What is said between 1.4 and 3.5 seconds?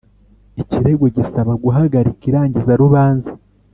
guhagarika irangizarubanza